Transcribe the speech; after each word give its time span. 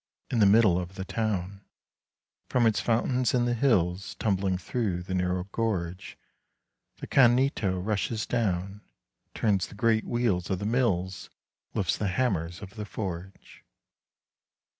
In 0.31 0.39
the 0.39 0.47
middle 0.47 0.79
of 0.79 0.95
the 0.95 1.05
town, 1.05 1.61
From 2.49 2.65
its 2.65 2.79
fountains 2.81 3.35
in 3.35 3.45
the 3.45 3.53
hills, 3.53 4.15
Tumbling 4.17 4.57
through 4.57 5.03
the 5.03 5.13
narrow 5.13 5.43
gorge, 5.51 6.17
10 6.97 7.01
The 7.01 7.05
Canneto 7.05 7.79
rushes 7.79 8.25
down, 8.25 8.81
Turns 9.35 9.67
the 9.67 9.75
great 9.75 10.05
wheels 10.05 10.49
of 10.49 10.57
the 10.57 10.65
mills, 10.65 11.29
Lifts 11.75 11.99
the 11.99 12.07
hammers 12.07 12.63
of 12.63 12.77
the 12.77 12.85
forge. 12.85 13.63